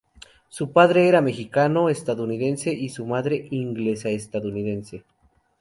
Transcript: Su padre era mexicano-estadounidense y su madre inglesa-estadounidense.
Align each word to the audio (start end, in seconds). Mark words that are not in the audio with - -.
Su 0.49 0.71
padre 0.71 1.07
era 1.07 1.21
mexicano-estadounidense 1.21 2.73
y 2.73 2.89
su 2.89 3.05
madre 3.05 3.47
inglesa-estadounidense. 3.51 5.03